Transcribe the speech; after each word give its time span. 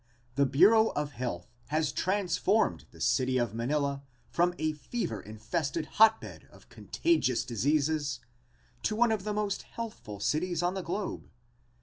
A 0.35 0.47
bureau 0.47 0.87
of 0.95 1.11
health 1.11 1.45
has 1.67 1.91
transformed 1.91 2.85
the 2.89 2.99
city 2.99 3.37
of 3.37 3.53
Manila 3.53 4.01
from 4.31 4.55
a 4.57 4.71
fever 4.73 5.21
infested 5.21 5.85
hotbed 6.01 6.47
of 6.51 6.69
contagious 6.69 7.45
diseases 7.45 8.19
to 8.81 8.95
one 8.95 9.11
of 9.11 9.25
the 9.25 9.31
most 9.33 9.61
healthful 9.61 10.19
cities 10.19 10.63
on 10.63 10.73
the 10.73 10.81
globe. 10.81 11.29